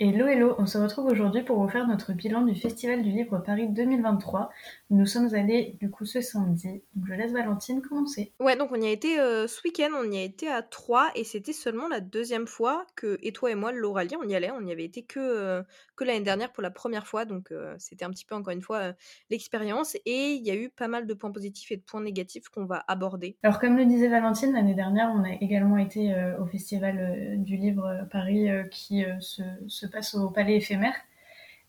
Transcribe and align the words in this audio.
Hello 0.00 0.28
hello, 0.28 0.54
on 0.58 0.66
se 0.66 0.78
retrouve 0.78 1.06
aujourd'hui 1.06 1.42
pour 1.42 1.60
vous 1.60 1.66
faire 1.66 1.88
notre 1.88 2.12
bilan 2.12 2.42
du 2.42 2.54
Festival 2.54 3.02
du 3.02 3.10
Livre 3.10 3.38
Paris 3.38 3.66
2023. 3.66 4.48
Nous 4.90 5.06
sommes 5.06 5.34
allés 5.34 5.76
du 5.80 5.90
coup 5.90 6.04
ce 6.04 6.20
samedi. 6.20 6.82
Donc 6.94 7.08
je 7.08 7.14
laisse 7.14 7.32
Valentine 7.32 7.82
commencer. 7.82 8.32
Ouais, 8.38 8.54
donc 8.54 8.70
on 8.70 8.80
y 8.80 8.86
a 8.86 8.92
été 8.92 9.18
euh, 9.18 9.48
ce 9.48 9.60
week-end, 9.64 9.88
on 9.96 10.08
y 10.08 10.16
a 10.16 10.22
été 10.22 10.46
à 10.46 10.62
Troyes 10.62 11.08
et 11.16 11.24
c'était 11.24 11.52
seulement 11.52 11.88
la 11.88 11.98
deuxième 11.98 12.46
fois 12.46 12.86
que 12.94 13.18
et 13.22 13.32
toi 13.32 13.50
et 13.50 13.56
moi, 13.56 13.72
l'Oralie, 13.72 14.14
on 14.22 14.28
y 14.28 14.36
allait. 14.36 14.52
On 14.52 14.64
y 14.64 14.70
avait 14.70 14.84
été 14.84 15.02
que, 15.02 15.18
euh, 15.18 15.62
que 15.96 16.04
l'année 16.04 16.20
dernière 16.20 16.52
pour 16.52 16.62
la 16.62 16.70
première 16.70 17.08
fois, 17.08 17.24
donc 17.24 17.50
euh, 17.50 17.74
c'était 17.78 18.04
un 18.04 18.10
petit 18.10 18.24
peu 18.24 18.36
encore 18.36 18.52
une 18.52 18.62
fois 18.62 18.92
l'expérience. 19.30 19.96
Et 20.06 20.34
il 20.34 20.46
y 20.46 20.52
a 20.52 20.54
eu 20.54 20.70
pas 20.70 20.86
mal 20.86 21.08
de 21.08 21.14
points 21.14 21.32
positifs 21.32 21.72
et 21.72 21.76
de 21.76 21.82
points 21.82 22.02
négatifs 22.02 22.48
qu'on 22.50 22.66
va 22.66 22.84
aborder. 22.86 23.36
Alors 23.42 23.58
comme 23.58 23.76
le 23.76 23.84
disait 23.84 24.06
Valentine, 24.06 24.52
l'année 24.52 24.74
dernière, 24.76 25.12
on 25.12 25.24
a 25.24 25.32
également 25.40 25.76
été 25.76 26.14
au 26.40 26.46
Festival 26.46 27.34
du 27.38 27.56
Livre 27.56 28.06
Paris 28.12 28.48
qui 28.70 29.04
se, 29.18 29.42
se 29.66 29.87
passe 29.88 30.14
au 30.14 30.30
Palais 30.30 30.56
éphémère. 30.56 30.94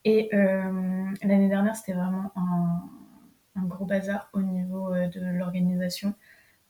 Et 0.06 0.30
euh, 0.34 1.12
l'année 1.24 1.50
dernière, 1.50 1.76
c'était 1.76 1.94
vraiment 1.94 2.32
un, 2.36 3.64
gros 3.64 3.86
bazar 3.86 4.30
au 4.34 4.42
niveau 4.42 4.94
euh, 4.94 5.08
de 5.08 5.20
l'organisation. 5.20 6.14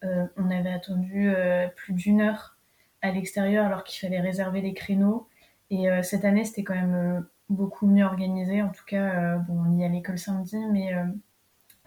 Euh, 0.03 0.25
on 0.37 0.49
avait 0.49 0.71
attendu 0.71 1.31
plus 1.75 1.93
d'une 1.93 2.21
heure 2.21 2.57
à 3.01 3.11
l'extérieur 3.11 3.65
alors 3.65 3.83
qu'il 3.83 3.99
fallait 3.99 4.21
réserver 4.21 4.61
les 4.61 4.73
créneaux. 4.73 5.27
Et 5.69 5.87
cette 6.01 6.25
année, 6.25 6.45
c'était 6.45 6.63
quand 6.63 6.73
même 6.73 7.27
beaucoup 7.49 7.85
mieux 7.85 8.03
organisé. 8.05 8.63
En 8.63 8.69
tout 8.69 8.85
cas, 8.87 9.35
bon, 9.37 9.65
on 9.67 9.77
y 9.77 9.83
allait 9.83 10.01
que 10.01 10.11
le 10.11 10.17
samedi, 10.17 10.57
mais 10.71 10.91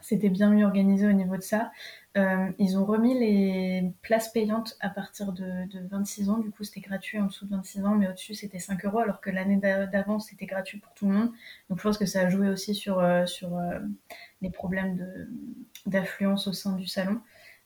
c'était 0.01 0.29
bien 0.29 0.51
mieux 0.51 0.65
organisé 0.65 1.07
au 1.07 1.13
niveau 1.13 1.37
de 1.37 1.43
ça. 1.43 1.73
Euh, 2.19 2.51
ils 2.59 2.77
ont 2.77 2.85
remis 2.85 3.19
les 3.19 3.91
places 4.03 4.31
payantes 4.31 4.77
à 4.81 4.91
partir 4.91 5.33
de, 5.33 5.67
26 5.91 6.29
ans. 6.29 6.39
Du 6.39 6.51
coup, 6.51 6.63
c'était 6.63 6.81
gratuit 6.81 7.19
en 7.19 7.27
dessous 7.27 7.47
de 7.47 7.51
26 7.57 7.85
ans, 7.85 7.95
mais 7.95 8.09
au-dessus, 8.09 8.35
c'était 8.35 8.59
5 8.59 8.85
euros, 8.85 8.99
alors 8.99 9.21
que 9.21 9.31
l'année 9.31 9.57
d'avant, 9.57 10.19
c'était 10.19 10.47
gratuit 10.47 10.79
pour 10.79 10.93
tout 10.95 11.07
le 11.07 11.13
monde. 11.15 11.33
Donc, 11.71 11.79
je 11.79 11.83
pense 11.83 11.97
que 11.97 12.07
ça 12.07 12.21
a 12.21 12.29
joué 12.29 12.49
aussi 12.49 12.75
sur, 12.75 12.99
euh, 12.99 13.25
sur 13.25 13.57
euh, 13.57 13.79
les 14.43 14.51
problèmes 14.51 15.29
d'affluence 15.87 16.47
au 16.49 16.53
sein 16.53 16.77
du 16.77 16.87
salon. 16.87 17.21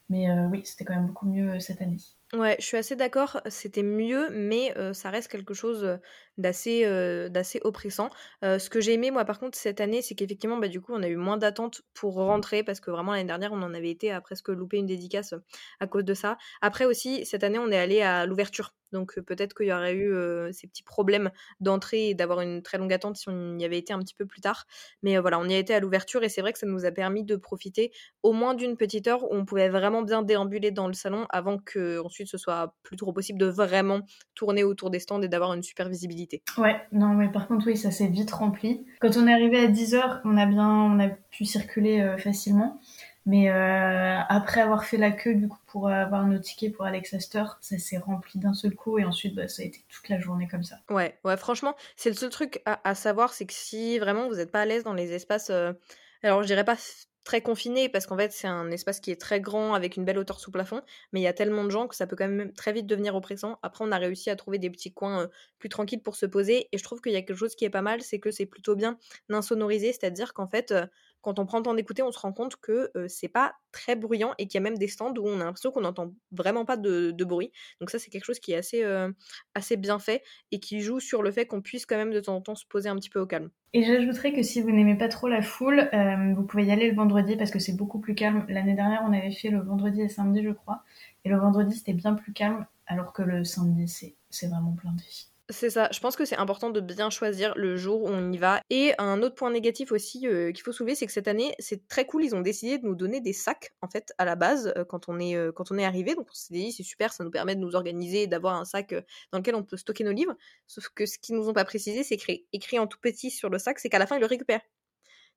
Mais 0.09 0.27
oui, 0.51 0.61
c'était 0.65 0.85
quand 0.85 0.95
même 0.95 1.07
beaucoup 1.07 1.27
mieux 1.27 1.59
cette 1.59 1.81
année. 1.81 1.97
Ouais, 2.33 2.57
je 2.59 2.65
suis 2.65 2.75
assez 2.75 2.97
d'accord, 2.97 3.39
c'était 3.47 3.83
mieux, 3.83 4.29
mais 4.31 4.73
ça 4.93 5.09
reste 5.09 5.29
quelque 5.31 5.53
chose 5.53 5.97
d'assez 6.37 6.83
d'assez 7.29 7.61
oppressant. 7.63 8.09
ce 8.41 8.69
que 8.69 8.81
j'ai 8.81 8.93
aimé, 8.93 9.11
moi, 9.11 9.23
par 9.23 9.39
contre, 9.39 9.57
cette 9.57 9.79
année, 9.79 10.01
c'est 10.01 10.13
qu'effectivement, 10.13 10.57
bah, 10.57 10.67
du 10.67 10.81
coup, 10.81 10.91
on 10.93 11.01
a 11.03 11.07
eu 11.07 11.15
moins 11.15 11.37
d'attentes 11.37 11.83
pour 11.93 12.15
rentrer, 12.15 12.63
parce 12.63 12.81
que 12.81 12.91
vraiment, 12.91 13.13
l'année 13.13 13.23
dernière, 13.27 13.53
on 13.53 13.61
en 13.61 13.73
avait 13.73 13.89
été 13.91 14.11
à 14.11 14.19
presque 14.19 14.49
louper 14.49 14.75
une 14.77 14.87
dédicace 14.87 15.33
à 15.79 15.87
cause 15.87 16.03
de 16.03 16.13
ça. 16.13 16.37
Après 16.59 16.83
aussi, 16.83 17.25
cette 17.25 17.45
année, 17.45 17.59
on 17.59 17.71
est 17.71 17.77
allé 17.77 18.01
à 18.01 18.25
l'ouverture. 18.25 18.75
Donc 18.91 19.19
peut-être 19.19 19.53
qu'il 19.53 19.67
y 19.67 19.73
aurait 19.73 19.95
eu 19.95 20.13
ces 20.51 20.67
petits 20.67 20.83
problèmes 20.83 21.31
d'entrée 21.59 22.09
et 22.09 22.13
d'avoir 22.13 22.41
une 22.41 22.61
très 22.61 22.77
longue 22.77 22.93
attente 22.93 23.17
si 23.17 23.29
on 23.29 23.57
y 23.57 23.65
avait 23.65 23.77
été 23.77 23.93
un 23.93 23.99
petit 23.99 24.15
peu 24.15 24.25
plus 24.25 24.41
tard. 24.41 24.65
Mais 25.03 25.17
voilà, 25.17 25.39
on 25.39 25.45
y 25.45 25.53
a 25.53 25.57
été 25.57 25.73
à 25.73 25.79
l'ouverture 25.79 26.23
et 26.23 26.29
c'est 26.29 26.41
vrai 26.41 26.53
que 26.53 26.59
ça 26.59 26.67
nous 26.67 26.85
a 26.85 26.91
permis 26.91 27.23
de 27.23 27.35
profiter 27.35 27.91
au 28.23 28.33
moins 28.33 28.53
d'une 28.53 28.77
petite 28.77 29.07
heure 29.07 29.23
où 29.23 29.35
on 29.35 29.45
pouvait 29.45 29.69
vraiment 29.69 30.01
bien 30.01 30.21
déambuler 30.21 30.71
dans 30.71 30.87
le 30.87 30.93
salon 30.93 31.25
avant 31.29 31.57
que 31.57 31.99
ensuite 31.99 32.27
ce 32.27 32.37
soit 32.37 32.75
plus 32.83 32.97
trop 32.97 33.13
possible 33.13 33.39
de 33.39 33.47
vraiment 33.47 34.01
tourner 34.35 34.63
autour 34.63 34.89
des 34.89 34.99
stands 34.99 35.21
et 35.21 35.27
d'avoir 35.27 35.53
une 35.53 35.63
super 35.63 35.89
visibilité. 35.89 36.43
Ouais, 36.57 36.81
non 36.91 37.13
mais 37.13 37.29
par 37.29 37.47
contre 37.47 37.67
oui, 37.67 37.77
ça 37.77 37.91
s'est 37.91 38.07
vite 38.07 38.31
rempli. 38.31 38.85
Quand 38.99 39.17
on 39.17 39.27
est 39.27 39.33
arrivé 39.33 39.59
à 39.59 39.67
10h, 39.67 40.21
on 40.25 40.37
a 40.37 40.45
bien 40.45 40.69
on 40.69 40.99
a 40.99 41.09
pu 41.09 41.45
circuler 41.45 42.15
facilement. 42.17 42.79
Mais 43.27 43.49
euh, 43.49 44.19
après 44.29 44.61
avoir 44.61 44.85
fait 44.85 44.95
la 44.95 45.11
queue 45.11 45.35
du 45.35 45.49
coup 45.49 45.59
pour 45.67 45.89
avoir 45.89 46.25
nos 46.25 46.39
tickets 46.39 46.73
pour 46.73 46.85
Alex 46.85 47.13
Astor, 47.13 47.57
ça 47.59 47.77
s'est 47.77 47.97
rempli 47.97 48.39
d'un 48.39 48.53
seul 48.53 48.73
coup 48.73 48.99
et 48.99 49.03
ensuite 49.03 49.35
bah, 49.35 49.49
ça 49.49 49.63
a 49.63 49.65
été 49.65 49.83
toute 49.89 50.07
la 50.07 50.17
journée 50.17 50.47
comme 50.47 50.63
ça. 50.63 50.77
Ouais, 50.89 51.19
ouais, 51.25 51.35
franchement, 51.35 51.75
c'est 51.97 52.09
le 52.09 52.15
seul 52.15 52.29
truc 52.29 52.61
à, 52.63 52.95
savoir, 52.95 53.33
c'est 53.33 53.45
que 53.45 53.53
si 53.53 53.99
vraiment 53.99 54.29
vous 54.29 54.35
n'êtes 54.35 54.49
pas 54.49 54.61
à 54.61 54.65
l'aise 54.65 54.85
dans 54.85 54.93
les 54.93 55.11
espaces, 55.11 55.49
euh, 55.49 55.73
alors 56.23 56.41
je 56.41 56.47
dirais 56.47 56.63
pas 56.63 56.77
très 57.25 57.41
confiné 57.41 57.89
parce 57.89 58.07
qu'en 58.07 58.15
fait 58.15 58.31
c'est 58.31 58.47
un 58.47 58.71
espace 58.71 59.01
qui 59.01 59.11
est 59.11 59.19
très 59.19 59.41
grand 59.41 59.73
avec 59.73 59.97
une 59.97 60.05
belle 60.05 60.17
hauteur 60.17 60.39
sous 60.39 60.49
plafond 60.49 60.81
mais 61.11 61.19
il 61.19 61.23
y 61.23 61.27
a 61.27 61.33
tellement 61.33 61.65
de 61.65 61.69
gens 61.69 61.89
que 61.89 61.95
ça 61.97 62.07
peut 62.07 62.15
quand 62.15 62.29
même 62.29 62.53
très 62.53 62.71
vite 62.71 62.87
devenir 62.87 63.15
oppressant 63.15 63.59
après 63.63 63.83
on 63.83 63.91
a 63.91 63.97
réussi 63.97 64.29
à 64.29 64.37
trouver 64.37 64.59
des 64.59 64.69
petits 64.69 64.93
coins 64.93 65.23
euh, 65.23 65.27
plus 65.59 65.67
tranquilles 65.67 66.01
pour 66.01 66.15
se 66.15 66.25
poser 66.25 66.69
et 66.71 66.77
je 66.77 66.83
trouve 66.85 67.01
qu'il 67.01 67.11
y 67.11 67.17
a 67.17 67.21
quelque 67.21 67.35
chose 67.35 67.53
qui 67.55 67.65
est 67.65 67.69
pas 67.69 67.81
mal 67.81 68.01
c'est 68.01 68.19
que 68.19 68.31
c'est 68.31 68.45
plutôt 68.45 68.77
bien 68.77 68.97
insonorisé 69.29 69.91
c'est 69.91 70.05
à 70.05 70.09
dire 70.09 70.33
qu'en 70.33 70.47
fait 70.47 70.73
quand 71.21 71.39
on 71.39 71.45
prend 71.45 71.57
le 71.57 71.63
temps 71.63 71.73
d'écouter, 71.73 72.03
on 72.03 72.11
se 72.11 72.19
rend 72.19 72.33
compte 72.33 72.55
que 72.57 72.91
c'est 73.07 73.27
pas 73.27 73.53
très 73.71 73.95
bruyant 73.95 74.33
et 74.37 74.47
qu'il 74.47 74.59
y 74.59 74.61
a 74.61 74.63
même 74.63 74.77
des 74.77 74.87
stands 74.87 75.13
où 75.17 75.27
on 75.27 75.39
a 75.39 75.45
l'impression 75.45 75.71
qu'on 75.71 75.81
n'entend 75.81 76.13
vraiment 76.31 76.65
pas 76.65 76.77
de, 76.77 77.11
bruit. 77.23 77.51
Donc 77.81 77.89
ça, 77.89 77.99
c'est 77.99 78.09
quelque 78.09 78.23
chose 78.23 78.39
qui 78.39 78.53
est 78.53 78.57
assez, 78.57 78.83
assez 79.53 79.77
bien 79.77 79.99
fait 79.99 80.23
et 80.51 80.59
qui 80.59 80.81
joue 80.81 80.99
sur 80.99 81.23
le 81.23 81.31
fait 81.31 81.45
qu'on 81.45 81.61
puisse 81.61 81.85
quand 81.85 81.97
même 81.97 82.13
de 82.13 82.19
temps 82.19 82.35
en 82.35 82.41
temps 82.41 82.55
se 82.55 82.65
poser 82.65 82.89
un 82.89 82.95
petit 82.95 83.09
peu 83.09 83.19
au 83.19 83.25
calme. 83.25 83.49
Et 83.73 83.83
j'ajouterais 83.83 84.33
que 84.33 84.43
si 84.43 84.61
vous 84.61 84.71
n'aimez 84.71 84.95
pas 84.95 85.09
trop 85.09 85.27
la 85.27 85.41
foule, 85.41 85.89
vous 86.35 86.43
pouvez 86.43 86.65
y 86.65 86.71
aller 86.71 86.89
le 86.89 86.95
vendredi 86.95 87.35
parce 87.35 87.51
que 87.51 87.59
c'est 87.59 87.75
beaucoup 87.75 87.99
plus 87.99 88.15
calme. 88.15 88.45
L'année 88.47 88.75
dernière, 88.75 89.03
on 89.07 89.13
avait 89.13 89.31
fait 89.31 89.49
le 89.49 89.59
vendredi 89.59 90.01
et 90.01 90.09
samedi, 90.09 90.43
je 90.43 90.51
crois. 90.51 90.83
Et 91.25 91.29
le 91.29 91.37
vendredi, 91.37 91.75
c'était 91.75 91.93
bien 91.93 92.13
plus 92.13 92.33
calme, 92.33 92.65
alors 92.85 93.13
que 93.13 93.21
le 93.21 93.43
samedi, 93.43 93.87
c'est 94.29 94.47
vraiment 94.47 94.73
plein 94.73 94.93
de 94.93 95.01
vie. 95.01 95.27
C'est 95.49 95.69
ça, 95.69 95.87
je 95.93 95.99
pense 96.01 96.17
que 96.17 96.25
c'est 96.25 96.35
important 96.35 96.71
de 96.71 96.81
bien 96.81 97.09
choisir 97.09 97.53
le 97.55 97.77
jour 97.77 98.03
où 98.03 98.09
on 98.09 98.33
y 98.33 98.37
va. 98.37 98.59
Et 98.69 98.93
un 98.97 99.21
autre 99.21 99.35
point 99.35 99.49
négatif 99.49 99.93
aussi 99.93 100.27
euh, 100.27 100.51
qu'il 100.51 100.61
faut 100.61 100.73
soulever, 100.73 100.93
c'est 100.93 101.05
que 101.05 101.11
cette 101.13 101.29
année, 101.29 101.55
c'est 101.57 101.87
très 101.87 102.05
cool, 102.05 102.25
ils 102.25 102.35
ont 102.35 102.41
décidé 102.41 102.77
de 102.79 102.85
nous 102.85 102.95
donner 102.95 103.21
des 103.21 103.31
sacs, 103.31 103.73
en 103.81 103.87
fait, 103.87 104.11
à 104.17 104.25
la 104.25 104.35
base, 104.35 104.73
euh, 104.75 104.83
quand 104.83 105.07
on 105.07 105.19
est, 105.21 105.37
euh, 105.37 105.53
quand 105.53 105.71
on 105.71 105.77
est 105.77 105.85
arrivé. 105.85 106.15
Donc 106.15 106.27
on 106.29 106.33
s'est 106.33 106.53
dit, 106.53 106.73
c'est 106.73 106.83
super, 106.83 107.13
ça 107.13 107.23
nous 107.23 107.31
permet 107.31 107.55
de 107.55 107.61
nous 107.61 107.75
organiser 107.75 108.27
d'avoir 108.27 108.55
un 108.55 108.65
sac 108.65 108.93
dans 109.31 109.37
lequel 109.39 109.55
on 109.55 109.63
peut 109.63 109.77
stocker 109.77 110.03
nos 110.03 110.11
livres. 110.11 110.35
Sauf 110.67 110.89
que 110.89 111.05
ce 111.05 111.17
qu'ils 111.17 111.35
nous 111.35 111.47
ont 111.47 111.53
pas 111.53 111.63
précisé, 111.63 112.03
c'est 112.03 112.15
écrit, 112.15 112.45
écrit 112.51 112.77
en 112.77 112.87
tout 112.87 112.99
petit 112.99 113.31
sur 113.31 113.49
le 113.49 113.57
sac, 113.57 113.79
c'est 113.79 113.87
qu'à 113.87 113.99
la 113.99 114.07
fin, 114.07 114.17
ils 114.17 114.21
le 114.21 114.25
récupèrent. 114.25 114.61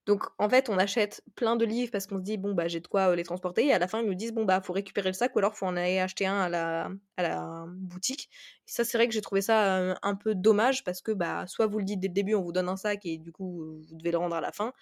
Donc 0.06 0.24
en 0.38 0.48
fait, 0.48 0.68
on 0.70 0.78
achète 0.78 1.22
plein 1.36 1.56
de 1.56 1.64
livres 1.64 1.90
parce 1.92 2.06
qu'on 2.06 2.18
se 2.18 2.22
dit 2.22 2.38
bon 2.38 2.54
bah 2.54 2.68
j'ai 2.68 2.80
de 2.80 2.86
quoi 2.86 3.10
euh, 3.10 3.16
les 3.16 3.22
transporter 3.22 3.66
et 3.66 3.72
à 3.72 3.78
la 3.78 3.86
fin 3.86 4.00
ils 4.00 4.06
nous 4.06 4.14
disent 4.14 4.32
bon 4.32 4.44
bah 4.44 4.60
faut 4.62 4.72
récupérer 4.72 5.08
le 5.08 5.12
sac 5.12 5.34
ou 5.36 5.38
alors 5.38 5.54
faut 5.54 5.66
en 5.66 5.76
aller 5.76 5.98
acheter 5.98 6.26
un 6.26 6.40
à 6.40 6.48
la, 6.48 6.90
à 7.16 7.22
la 7.22 7.66
boutique. 7.68 8.30
Et 8.66 8.72
ça 8.72 8.84
c'est 8.84 8.96
vrai 8.96 9.08
que 9.08 9.14
j'ai 9.14 9.20
trouvé 9.20 9.42
ça 9.42 9.96
un 10.02 10.14
peu 10.14 10.34
dommage 10.34 10.84
parce 10.84 11.02
que 11.02 11.12
bah 11.12 11.46
soit 11.46 11.66
vous 11.66 11.78
le 11.78 11.84
dites 11.84 12.00
dès 12.00 12.08
le 12.08 12.14
début 12.14 12.34
on 12.34 12.42
vous 12.42 12.52
donne 12.52 12.68
un 12.68 12.76
sac 12.76 13.04
et 13.04 13.18
du 13.18 13.30
coup 13.30 13.62
vous 13.88 13.96
devez 13.96 14.10
le 14.10 14.18
rendre 14.18 14.36
à 14.36 14.40
la 14.40 14.52
fin, 14.52 14.72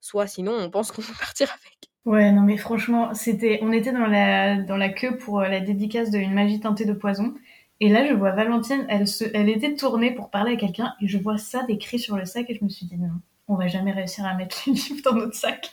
soit 0.00 0.26
sinon 0.26 0.52
on 0.52 0.70
pense 0.70 0.90
qu'on 0.90 1.02
va 1.02 1.14
partir 1.18 1.48
avec. 1.50 1.90
Ouais 2.04 2.32
non 2.32 2.42
mais 2.42 2.56
franchement 2.56 3.14
c'était 3.14 3.60
on 3.62 3.72
était 3.72 3.92
dans 3.92 4.06
la 4.06 4.60
dans 4.60 4.76
la 4.76 4.88
queue 4.88 5.16
pour 5.18 5.40
euh, 5.40 5.48
la 5.48 5.60
dédicace 5.60 6.10
de 6.10 6.18
une 6.18 6.34
magie 6.34 6.60
teintée 6.60 6.84
de 6.84 6.94
poison. 6.94 7.34
Et 7.80 7.88
là, 7.88 8.06
je 8.06 8.14
vois 8.14 8.30
Valentine, 8.30 8.86
elle, 8.88 9.08
se, 9.08 9.24
elle 9.34 9.48
était 9.48 9.74
tournée 9.74 10.14
pour 10.14 10.30
parler 10.30 10.52
à 10.52 10.56
quelqu'un, 10.56 10.94
et 11.00 11.08
je 11.08 11.18
vois 11.18 11.38
ça 11.38 11.64
décrit 11.64 11.98
sur 11.98 12.16
le 12.16 12.24
sac, 12.24 12.48
et 12.48 12.54
je 12.54 12.64
me 12.64 12.68
suis 12.68 12.86
dit 12.86 12.96
non, 12.96 13.10
on 13.48 13.56
va 13.56 13.66
jamais 13.66 13.92
réussir 13.92 14.24
à 14.24 14.34
mettre 14.34 14.62
les 14.66 14.72
livres 14.72 15.02
dans 15.04 15.14
notre 15.14 15.34
sac. 15.34 15.72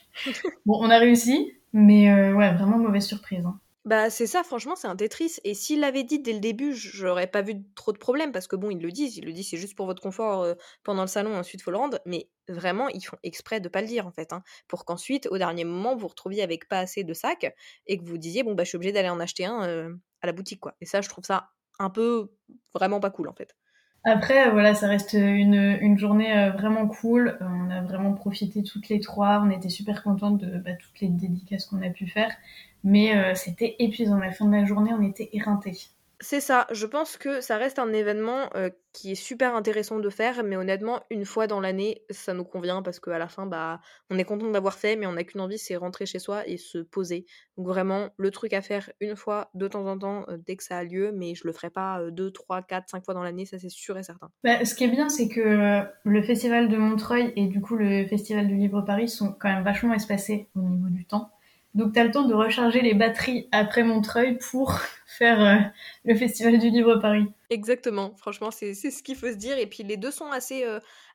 bon, 0.66 0.78
on 0.82 0.90
a 0.90 0.98
réussi, 0.98 1.54
mais 1.74 2.12
euh, 2.12 2.34
ouais, 2.34 2.54
vraiment 2.54 2.78
mauvaise 2.78 3.06
surprise. 3.06 3.46
Hein. 3.46 3.60
Bah 3.84 4.12
c'est 4.12 4.28
ça, 4.28 4.44
franchement, 4.44 4.76
c'est 4.76 4.88
un 4.88 4.96
Tetris. 4.96 5.38
Et 5.44 5.56
s'il 5.56 5.80
l'avait 5.80 6.04
dit 6.04 6.20
dès 6.20 6.34
le 6.34 6.40
début, 6.40 6.74
j'aurais 6.76 7.26
pas 7.26 7.42
vu 7.42 7.56
trop 7.74 7.92
de 7.92 7.98
problèmes 7.98 8.32
parce 8.32 8.46
que 8.46 8.56
bon, 8.56 8.70
ils 8.70 8.80
le 8.80 8.92
disent, 8.92 9.18
ils 9.18 9.26
le 9.26 9.34
disent, 9.34 9.50
c'est 9.50 9.58
juste 9.58 9.76
pour 9.76 9.88
votre 9.88 10.04
confort 10.04 10.44
euh, 10.44 10.54
pendant 10.84 11.02
le 11.02 11.08
salon, 11.08 11.36
ensuite 11.36 11.64
faut 11.64 11.72
le 11.72 11.78
rendre. 11.78 12.00
Mais 12.06 12.30
vraiment, 12.48 12.90
ils 12.90 13.02
font 13.02 13.18
exprès 13.24 13.60
de 13.60 13.70
pas 13.70 13.82
le 13.82 13.88
dire 13.88 14.06
en 14.06 14.12
fait, 14.12 14.34
hein, 14.34 14.44
pour 14.68 14.86
qu'ensuite, 14.86 15.28
au 15.32 15.40
dernier 15.40 15.64
moment, 15.64 15.96
vous 15.96 16.02
vous 16.02 16.08
retrouviez 16.10 16.44
avec 16.44 16.68
pas 16.68 16.80
assez 16.80 17.04
de 17.04 17.14
sacs 17.16 17.52
et 17.88 17.98
que 17.98 18.04
vous 18.04 18.20
disiez 18.20 18.44
bon 18.44 18.54
bah 18.54 18.64
je 18.64 18.70
suis 18.70 18.76
obligé 18.76 18.92
d'aller 18.92 19.10
en 19.10 19.20
acheter 19.20 19.46
un 19.46 19.64
euh, 19.64 19.96
à 20.22 20.28
la 20.28 20.34
boutique 20.34 20.60
quoi. 20.60 20.76
Et 20.80 20.86
ça, 20.86 21.02
je 21.02 21.10
trouve 21.10 21.26
ça 21.26 21.50
un 21.80 21.90
peu 21.90 22.32
vraiment 22.76 23.00
pas 23.00 23.10
cool 23.10 23.30
en 23.30 23.34
fait. 23.34 23.56
Après, 24.04 24.48
euh, 24.48 24.52
voilà, 24.52 24.74
ça 24.74 24.88
reste 24.88 25.14
une, 25.14 25.98
journée 25.98 26.36
euh, 26.36 26.52
vraiment 26.52 26.88
cool. 26.88 27.38
Euh, 27.42 27.46
on 27.46 27.70
a 27.70 27.82
vraiment 27.82 28.14
profité 28.14 28.64
toutes 28.64 28.90
les 28.90 29.00
trois. 29.00 29.42
On 29.46 29.50
était 29.52 29.70
super 29.70 30.02
contentes 30.04 30.40
de 30.40 30.58
bah, 30.58 30.72
toutes 30.74 31.00
les 31.02 31.08
dédicaces 31.08 31.66
qu'on 31.66 31.82
a 31.84 31.90
pu 31.90 32.08
faire. 32.08 32.32
Mais 32.84 33.36
c'était 33.36 33.76
épuisant. 33.78 34.18
À 34.18 34.26
la 34.26 34.32
fin 34.32 34.46
de 34.46 34.56
la 34.56 34.66
journée, 34.66 34.92
on 34.98 35.04
était 35.04 35.30
éreintés. 35.34 35.78
C'est 36.24 36.40
ça, 36.40 36.68
je 36.72 36.86
pense 36.86 37.18
que 37.18 37.42
ça 37.42 37.58
reste 37.58 37.80
un 37.80 37.92
événement 37.94 38.50
qui 38.94 39.14
est 39.14 39.16
super 39.16 39.56
intéressant 39.56 40.00
de 40.00 40.10
faire, 40.10 40.44
mais 40.44 40.56
honnêtement, 40.56 41.02
une 41.10 41.26
fois 41.26 41.48
dans 41.48 41.60
l'année, 41.60 42.04
ça 42.12 42.34
nous 42.34 42.44
convient 42.44 42.84
parce 42.84 43.00
qu'à 43.00 43.18
la 43.18 43.28
fin, 43.28 43.48
bah, 43.48 43.82
on 44.12 44.20
est 44.20 44.24
content 44.24 44.50
d'avoir 44.52 44.76
fait, 44.76 44.96
mais 44.96 45.08
on 45.08 45.14
n'a 45.14 45.24
qu'une 45.24 45.42
envie, 45.42 45.58
c'est 45.58 45.76
rentrer 45.76 46.06
chez 46.06 46.20
soi 46.20 46.48
et 46.48 46.58
se 46.58 46.78
poser. 46.78 47.26
Donc 47.58 47.68
vraiment, 47.68 48.10
le 48.18 48.30
truc 48.30 48.54
à 48.54 48.62
faire 48.62 48.92
une 49.00 49.16
fois, 49.16 49.50
de 49.56 49.68
temps 49.68 49.88
en 49.88 49.98
temps, 49.98 50.26
dès 50.46 50.56
que 50.56 50.64
ça 50.64 50.78
a 50.78 50.84
lieu, 50.84 51.12
mais 51.12 51.34
je 51.34 51.48
le 51.48 51.54
ferai 51.54 51.72
pas 51.72 52.00
deux, 52.12 52.30
trois, 52.30 52.62
quatre, 52.62 52.90
cinq 52.90 53.04
fois 53.04 53.16
dans 53.16 53.24
l'année, 53.24 53.46
ça 53.46 53.58
c'est 53.58 53.70
sûr 53.70 53.98
et 53.98 54.04
certain. 54.04 54.30
Bah, 54.44 54.64
ce 54.64 54.76
qui 54.76 54.84
est 54.84 54.90
bien, 54.90 55.10
c'est 55.10 55.28
que 55.28 55.82
le 56.04 56.22
festival 56.22 56.70
de 56.70 56.78
Montreuil 56.78 57.34
et 57.36 57.48
du 57.48 57.62
coup 57.62 57.76
le 57.76 58.06
festival 58.06 58.48
du 58.48 58.56
Livre 58.56 58.82
Paris 58.82 59.10
sont 59.10 59.34
quand 59.34 59.50
même 59.50 59.64
vachement 59.64 59.94
espacés 59.94 60.50
au 60.56 60.62
niveau 60.62 60.90
du 60.90 61.06
temps. 61.06 61.32
Donc 61.74 61.94
tu 61.94 62.00
as 62.00 62.04
le 62.04 62.12
temps 62.12 62.28
de 62.28 62.34
recharger 62.34 62.82
les 62.82 62.94
batteries 62.94 63.48
après 63.54 63.84
Montreuil 63.84 64.38
pour 64.38 64.78
faire 65.18 65.72
le 66.06 66.16
Festival 66.16 66.60
du 66.60 66.70
Livre 66.70 66.96
Paris. 66.98 67.26
Exactement, 67.50 68.16
franchement, 68.16 68.52
c'est 68.52 68.74
ce 68.74 69.04
qu'il 69.04 69.16
faut 69.16 69.28
se 69.28 69.36
dire. 69.36 69.58
Et 69.58 69.68
puis 69.68 69.84
les 69.84 69.98
deux 69.98 70.12
sont 70.12 70.32
assez, 70.32 70.66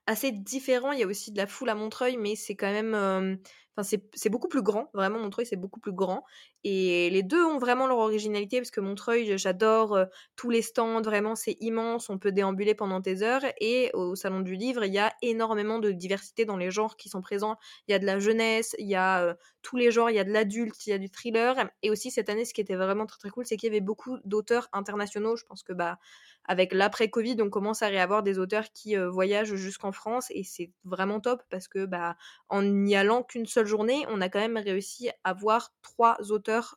assez 0.07 0.33
différents. 0.33 0.93
Il 0.93 1.01
y 1.01 1.03
a 1.03 1.07
aussi 1.07 1.33
de 1.33 1.39
la 1.39 1.47
foule 1.47 1.71
à 1.71 1.75
Montreuil, 1.75 2.17
mais 2.17 2.37
c'est 2.37 2.57
quand 2.57 2.73
même 2.73 3.39
Enfin, 3.79 3.99
c'est 4.15 4.31
beaucoup 4.31 4.49
plus 4.49 4.63
grand, 4.63 4.89
vraiment, 4.95 5.19
Montreuil, 5.19 5.45
c'est 5.45 5.57
beaucoup 5.57 5.81
plus 5.81 5.93
grand. 5.93 6.25
Et 6.65 7.11
les 7.11 7.23
deux 7.23 7.45
ont 7.45 7.59
vraiment 7.59 7.87
leur 7.87 7.99
originalité, 7.99 8.57
parce 8.59 8.71
que 8.71 8.81
Montreuil, 8.81 9.37
j'adore 9.37 9.99
tous 10.35 10.49
les 10.49 10.63
stands, 10.63 11.03
vraiment, 11.03 11.35
c'est 11.37 11.59
immense, 11.61 12.09
on 12.09 12.19
peut 12.19 12.33
déambuler 12.33 12.75
pendant 12.75 13.01
des 13.01 13.23
heures. 13.23 13.43
Et 13.61 13.91
au 13.93 14.15
Salon 14.15 14.41
du 14.41 14.55
Livre, 14.57 14.85
il 14.87 14.95
y 14.95 14.99
a 14.99 15.13
énormément 15.21 15.79
de 15.79 15.91
diversité 15.91 16.47
dans 16.47 16.57
les 16.57 16.71
genres 16.71 16.97
qui 16.97 17.11
sont 17.11 17.21
présents. 17.21 17.57
Il 17.87 17.93
y 17.93 17.95
a 17.95 17.99
de 17.99 18.07
la 18.07 18.19
jeunesse, 18.19 18.75
il 18.79 18.89
y 18.89 18.95
a 18.95 19.37
tous 19.61 19.77
les 19.77 19.91
genres, 19.91 20.09
il 20.09 20.17
y 20.17 20.21
a 20.21 20.25
de 20.25 20.33
l'adulte, 20.33 20.87
il 20.87 20.91
y 20.91 20.93
a 20.95 20.99
du 20.99 21.11
thriller. 21.11 21.69
Et 21.83 21.91
aussi, 21.91 22.11
cette 22.11 22.31
année, 22.31 22.47
ce 22.47 22.55
qui 22.55 22.63
était 22.63 22.77
vraiment 22.77 23.05
très 23.05 23.19
très 23.19 23.31
cool, 23.31 23.45
c'est 23.45 23.59
qu'il 23.59 23.67
y 23.69 23.73
avait 23.73 23.81
beaucoup 23.87 24.19
d'auteurs 24.25 24.69
internationaux. 24.73 25.37
Je 25.37 25.45
pense 25.47 25.63
que, 25.63 25.73
bah, 25.73 25.99
avec 26.45 26.73
l'après-Covid, 26.73 27.37
on 27.41 27.51
commence 27.51 27.83
à 27.83 27.89
réavoir 27.89 28.23
des 28.23 28.39
auteurs 28.39 28.71
qui 28.73 28.97
voyagent 28.97 29.55
jusqu'en 29.55 29.93
France, 29.93 30.27
et 30.31 30.45
c'est 30.45 30.71
vraiment 30.85 31.21
top, 31.21 31.43
parce 31.51 31.67
que, 31.67 31.87
bah, 31.87 32.17
en 32.49 32.63
n'y 32.63 32.95
allant 32.95 33.23
qu'une 33.23 33.47
seule 33.47 33.67
journée, 33.67 34.05
on 34.11 34.21
a 34.21 34.29
quand 34.29 34.39
même 34.39 34.57
réussi 34.57 35.11
à 35.25 35.33
voir 35.33 35.73
trois 35.83 36.17
auteurs 36.31 36.77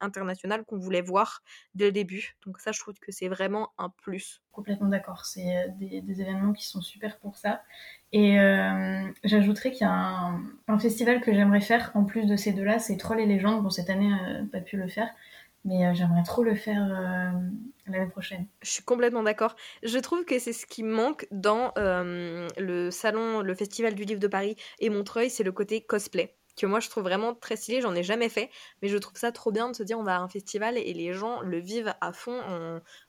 internationaux 0.00 0.44
qu'on 0.66 0.78
voulait 0.78 1.02
voir 1.02 1.42
dès 1.74 1.86
le 1.86 1.92
début. 1.92 2.36
Donc 2.46 2.58
ça, 2.60 2.72
je 2.72 2.80
trouve 2.80 2.94
que 2.94 3.12
c'est 3.12 3.28
vraiment 3.28 3.72
un 3.78 3.88
plus. 3.88 4.42
Complètement 4.52 4.88
d'accord. 4.88 5.24
C'est 5.24 5.68
des, 5.78 6.20
événements 6.20 6.52
qui 6.52 6.66
sont 6.66 6.80
super 6.80 7.18
pour 7.18 7.36
ça. 7.36 7.62
Et 8.12 8.36
j'ajouterais 9.24 9.72
qu'il 9.72 9.86
y 9.86 9.90
a 9.90 10.32
un, 10.68 10.78
festival 10.78 11.20
que 11.20 11.32
j'aimerais 11.32 11.60
faire 11.60 11.90
en 11.94 12.04
plus 12.04 12.26
de 12.26 12.36
ces 12.36 12.52
deux-là, 12.52 12.78
c'est 12.78 12.96
Troll 12.96 13.20
et 13.20 13.26
Légendes. 13.26 13.62
Bon, 13.62 13.70
cette 13.70 13.90
année, 13.90 14.10
pas 14.52 14.60
pu 14.60 14.76
le 14.76 14.88
faire. 14.88 15.08
Mais 15.64 15.94
j'aimerais 15.94 16.22
trop 16.22 16.42
le 16.42 16.54
faire 16.54 16.86
l'année 17.86 18.10
prochaine. 18.10 18.46
Je 18.62 18.70
suis 18.70 18.84
complètement 18.84 19.22
d'accord. 19.22 19.56
Je 19.82 19.98
trouve 19.98 20.24
que 20.24 20.38
c'est 20.38 20.52
ce 20.52 20.66
qui 20.66 20.82
manque 20.82 21.26
dans 21.30 21.72
le 21.76 22.90
salon, 22.90 23.40
le 23.40 23.54
festival 23.54 23.94
du 23.94 24.04
livre 24.04 24.20
de 24.20 24.28
Paris 24.28 24.56
et 24.78 24.90
Montreuil, 24.90 25.30
c'est 25.30 25.44
le 25.44 25.52
côté 25.52 25.80
cosplay 25.80 26.36
que 26.56 26.66
moi 26.66 26.80
je 26.80 26.88
trouve 26.88 27.04
vraiment 27.04 27.34
très 27.34 27.56
stylé, 27.56 27.80
j'en 27.80 27.94
ai 27.94 28.02
jamais 28.02 28.28
fait, 28.28 28.50
mais 28.82 28.88
je 28.88 28.96
trouve 28.98 29.16
ça 29.16 29.32
trop 29.32 29.50
bien 29.50 29.70
de 29.70 29.76
se 29.76 29.82
dire 29.82 29.98
on 29.98 30.04
va 30.04 30.16
à 30.16 30.20
un 30.20 30.28
festival 30.28 30.78
et 30.78 30.92
les 30.92 31.12
gens 31.12 31.40
le 31.40 31.58
vivent 31.58 31.94
à 32.00 32.12
fond 32.12 32.40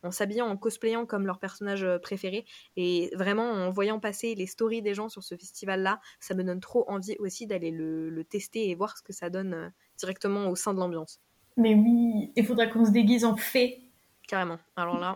en, 0.03 0.11
s'habillant, 0.11 0.47
en 0.47 0.57
cosplayant 0.57 1.05
comme 1.05 1.25
leur 1.25 1.39
personnage 1.39 1.85
préféré, 2.01 2.45
et 2.75 3.11
vraiment 3.15 3.49
en 3.51 3.69
voyant 3.71 3.99
passer 3.99 4.35
les 4.35 4.47
stories 4.47 4.81
des 4.81 4.93
gens 4.93 5.09
sur 5.09 5.23
ce 5.23 5.35
festival-là, 5.35 5.99
ça 6.19 6.33
me 6.33 6.43
donne 6.43 6.59
trop 6.59 6.89
envie 6.89 7.15
aussi 7.19 7.47
d'aller 7.47 7.71
le, 7.71 8.23
tester 8.27 8.69
et 8.69 8.75
voir 8.75 8.97
ce 8.97 9.03
que 9.03 9.13
ça 9.13 9.29
donne 9.29 9.71
directement 9.97 10.49
au 10.49 10.55
sein 10.55 10.73
de 10.73 10.79
l'ambiance. 10.79 11.19
Mais 11.57 11.73
oui, 11.73 12.31
il 12.35 12.45
faudra 12.45 12.67
qu'on 12.67 12.85
se 12.85 12.91
déguise 12.91 13.25
en 13.25 13.35
fée. 13.35 13.81
Carrément. 14.27 14.57
Alors 14.75 14.99
là, 14.99 15.15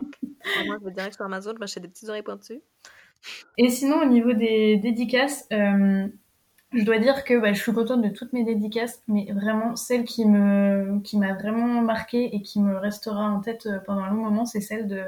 moi, 0.66 0.76
je 0.80 0.86
vais 0.86 0.92
direct 0.92 1.14
sur 1.14 1.24
Amazon, 1.24 1.52
je 1.54 1.58
m'achète 1.58 1.82
des 1.82 1.88
petites 1.88 2.08
oreilles 2.08 2.22
pointues. 2.22 2.60
Et 3.58 3.68
sinon, 3.68 4.00
au 4.02 4.06
niveau 4.06 4.32
des 4.32 4.76
dédicaces, 4.76 5.46
euh, 5.52 6.06
je 6.72 6.84
dois 6.84 6.98
dire 6.98 7.24
que 7.24 7.38
bah, 7.38 7.52
je 7.52 7.60
suis 7.60 7.72
contente 7.72 8.02
de 8.02 8.08
toutes 8.08 8.32
mes 8.32 8.44
dédicaces, 8.44 9.02
mais 9.08 9.30
vraiment, 9.32 9.76
celle 9.76 10.04
qui 10.04 10.24
me 10.24 11.00
qui 11.00 11.18
m'a 11.18 11.34
vraiment 11.34 11.82
marquée 11.82 12.34
et 12.34 12.42
qui 12.42 12.60
me 12.60 12.76
restera 12.76 13.28
en 13.30 13.40
tête 13.40 13.66
euh, 13.66 13.78
pendant 13.84 14.02
un 14.02 14.10
long 14.10 14.24
moment, 14.24 14.46
c'est 14.46 14.60
celle 14.60 14.86
de 14.86 15.02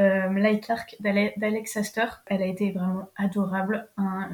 euh, 0.00 0.28
Light 0.30 0.64
Clark 0.64 0.96
d'Alex 1.00 1.76
Astor. 1.76 2.20
Elle 2.26 2.42
a 2.42 2.46
été 2.46 2.70
vraiment 2.70 3.10
adorable. 3.16 3.88
Un, 3.96 4.30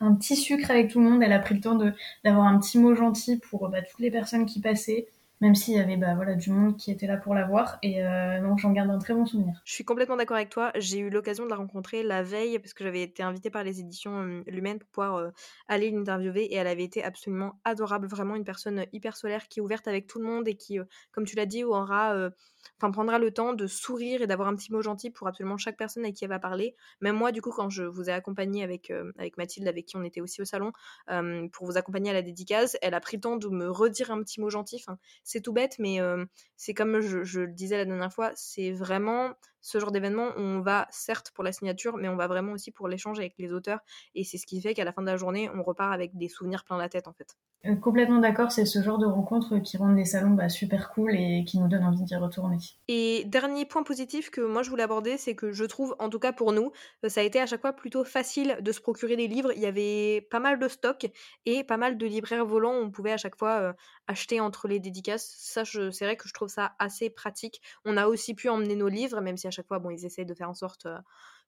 un, 0.00 0.14
petit 0.14 0.36
sucre 0.36 0.70
avec 0.70 0.90
tout 0.90 1.00
le 1.00 1.08
monde. 1.08 1.22
Elle 1.22 1.32
a 1.32 1.38
pris 1.38 1.54
le 1.54 1.60
temps 1.60 1.78
d'avoir 2.24 2.46
un 2.46 2.58
petit 2.58 2.78
mot 2.78 2.94
gentil 2.94 3.38
pour 3.38 3.68
bah, 3.68 3.82
toutes 3.82 4.00
les 4.00 4.10
personnes 4.10 4.46
qui 4.46 4.60
passaient 4.60 5.08
même 5.40 5.54
s'il 5.54 5.74
y 5.74 5.78
avait 5.78 5.96
bah, 5.96 6.14
voilà, 6.14 6.34
du 6.34 6.50
monde 6.50 6.76
qui 6.76 6.90
était 6.90 7.06
là 7.06 7.16
pour 7.16 7.34
la 7.34 7.46
voir. 7.46 7.78
Et 7.82 8.04
euh, 8.04 8.40
donc 8.42 8.58
j'en 8.58 8.72
garde 8.72 8.90
un 8.90 8.98
très 8.98 9.14
bon 9.14 9.24
souvenir. 9.24 9.60
Je 9.64 9.72
suis 9.72 9.84
complètement 9.84 10.16
d'accord 10.16 10.36
avec 10.36 10.50
toi. 10.50 10.70
J'ai 10.76 10.98
eu 10.98 11.10
l'occasion 11.10 11.44
de 11.44 11.50
la 11.50 11.56
rencontrer 11.56 12.02
la 12.02 12.22
veille 12.22 12.58
parce 12.58 12.74
que 12.74 12.84
j'avais 12.84 13.02
été 13.02 13.22
invitée 13.22 13.50
par 13.50 13.64
les 13.64 13.80
éditions 13.80 14.22
euh, 14.22 14.42
Lumen 14.46 14.78
pour 14.78 14.88
pouvoir 14.90 15.16
euh, 15.16 15.30
aller 15.68 15.90
l'interviewer 15.90 16.44
et 16.44 16.56
elle 16.56 16.66
avait 16.66 16.84
été 16.84 17.02
absolument 17.02 17.58
adorable, 17.64 18.06
vraiment 18.06 18.36
une 18.36 18.44
personne 18.44 18.84
hyper 18.92 19.16
solaire 19.16 19.48
qui 19.48 19.60
est 19.60 19.62
ouverte 19.62 19.88
avec 19.88 20.06
tout 20.06 20.18
le 20.18 20.26
monde 20.26 20.46
et 20.46 20.56
qui, 20.56 20.78
comme 21.12 21.24
tu 21.24 21.36
l'as 21.36 21.46
dit, 21.46 21.64
aura 21.64 22.30
enfin 22.78 22.90
prendra 22.90 23.18
le 23.18 23.30
temps 23.30 23.52
de 23.52 23.66
sourire 23.66 24.22
et 24.22 24.26
d'avoir 24.26 24.48
un 24.48 24.56
petit 24.56 24.72
mot 24.72 24.82
gentil 24.82 25.10
pour 25.10 25.28
absolument 25.28 25.58
chaque 25.58 25.76
personne 25.76 26.04
avec 26.04 26.16
qui 26.16 26.24
elle 26.24 26.30
va 26.30 26.38
parler. 26.38 26.74
Même 27.00 27.16
moi, 27.16 27.32
du 27.32 27.42
coup, 27.42 27.50
quand 27.50 27.68
je 27.68 27.82
vous 27.82 28.08
ai 28.08 28.12
accompagné 28.12 28.62
avec, 28.62 28.90
euh, 28.90 29.12
avec 29.18 29.36
Mathilde, 29.36 29.68
avec 29.68 29.86
qui 29.86 29.96
on 29.96 30.02
était 30.02 30.20
aussi 30.20 30.40
au 30.40 30.44
salon, 30.44 30.72
euh, 31.10 31.48
pour 31.52 31.66
vous 31.66 31.76
accompagner 31.76 32.10
à 32.10 32.14
la 32.14 32.22
dédicace, 32.22 32.76
elle 32.80 32.94
a 32.94 33.00
pris 33.00 33.18
le 33.18 33.22
temps 33.22 33.36
de 33.36 33.48
me 33.48 33.70
redire 33.70 34.10
un 34.10 34.22
petit 34.22 34.40
mot 34.40 34.50
gentil. 34.50 34.82
C'est 35.30 35.40
tout 35.40 35.52
bête, 35.52 35.76
mais 35.78 36.00
euh, 36.00 36.24
c'est 36.56 36.74
comme 36.74 37.00
je, 37.00 37.22
je, 37.22 37.40
le 37.40 37.52
disais 37.52 37.76
la 37.76 37.84
dernière 37.84 38.12
fois, 38.12 38.32
c'est 38.34 38.72
vraiment 38.72 39.32
ce 39.60 39.78
genre 39.78 39.92
d'événement 39.92 40.30
on 40.36 40.60
va 40.60 40.86
certes 40.90 41.30
pour 41.32 41.44
la 41.44 41.52
signature, 41.52 41.96
mais 41.96 42.08
on 42.08 42.16
va 42.16 42.26
vraiment 42.26 42.52
aussi 42.52 42.70
pour 42.70 42.88
l'échange 42.88 43.18
avec 43.18 43.34
les 43.38 43.52
auteurs. 43.52 43.80
Et 44.14 44.24
c'est 44.24 44.38
ce 44.38 44.46
qui 44.46 44.60
fait 44.60 44.74
qu'à 44.74 44.84
la 44.84 44.92
fin 44.92 45.02
de 45.02 45.06
la 45.06 45.16
journée, 45.16 45.50
on 45.54 45.62
repart 45.62 45.92
avec 45.92 46.16
des 46.16 46.28
souvenirs 46.28 46.64
plein 46.64 46.78
la 46.78 46.88
tête, 46.88 47.08
en 47.08 47.12
fait. 47.12 47.36
Euh, 47.66 47.76
complètement 47.76 48.20
d'accord, 48.20 48.50
c'est 48.50 48.64
ce 48.64 48.82
genre 48.82 48.96
de 48.96 49.04
rencontres 49.04 49.58
qui 49.58 49.76
rendent 49.76 49.96
les 49.96 50.06
salons 50.06 50.30
bah, 50.30 50.48
super 50.48 50.90
cool 50.92 51.14
et 51.14 51.44
qui 51.46 51.58
nous 51.58 51.68
donnent 51.68 51.84
envie 51.84 52.02
d'y 52.04 52.16
retourner. 52.16 52.56
Et 52.88 53.24
dernier 53.26 53.66
point 53.66 53.82
positif 53.82 54.30
que 54.30 54.40
moi 54.40 54.62
je 54.62 54.70
voulais 54.70 54.82
aborder, 54.82 55.18
c'est 55.18 55.34
que 55.34 55.52
je 55.52 55.64
trouve, 55.64 55.94
en 55.98 56.08
tout 56.08 56.18
cas 56.18 56.32
pour 56.32 56.52
nous, 56.52 56.72
euh, 57.04 57.10
ça 57.10 57.20
a 57.20 57.24
été 57.24 57.38
à 57.38 57.44
chaque 57.44 57.60
fois 57.60 57.74
plutôt 57.74 58.02
facile 58.02 58.56
de 58.62 58.72
se 58.72 58.80
procurer 58.80 59.14
des 59.14 59.28
livres. 59.28 59.52
Il 59.54 59.60
y 59.60 59.66
avait 59.66 60.26
pas 60.30 60.40
mal 60.40 60.58
de 60.58 60.68
stocks 60.68 61.06
et 61.44 61.62
pas 61.62 61.76
mal 61.76 61.98
de 61.98 62.06
libraires 62.06 62.46
volants. 62.46 62.72
On 62.72 62.90
pouvait 62.90 63.12
à 63.12 63.18
chaque 63.18 63.36
fois 63.36 63.60
euh, 63.60 63.72
acheter 64.06 64.40
entre 64.40 64.66
les 64.66 64.80
dédicaces. 64.80 65.30
Ça, 65.36 65.64
c'est 65.66 66.04
vrai 66.06 66.16
que 66.16 66.28
je 66.28 66.32
trouve 66.32 66.48
ça 66.48 66.72
assez 66.78 67.10
pratique. 67.10 67.60
On 67.84 67.98
a 67.98 68.06
aussi 68.06 68.34
pu 68.34 68.48
emmener 68.48 68.74
nos 68.74 68.88
livres, 68.88 69.20
même 69.20 69.36
si 69.36 69.46
à 69.50 69.52
chaque 69.52 69.66
fois, 69.66 69.78
bon, 69.78 69.90
ils 69.90 70.06
essayent 70.06 70.26
de 70.26 70.34
faire 70.34 70.48
en 70.48 70.54
sorte 70.54 70.86